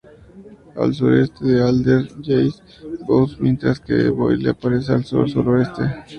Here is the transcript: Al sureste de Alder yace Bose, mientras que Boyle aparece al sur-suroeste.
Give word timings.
Al 0.77 0.95
sureste 0.95 1.45
de 1.45 1.61
Alder 1.61 2.07
yace 2.23 2.59
Bose, 3.07 3.35
mientras 3.39 3.79
que 3.79 4.09
Boyle 4.09 4.49
aparece 4.49 4.93
al 4.93 5.05
sur-suroeste. 5.05 5.93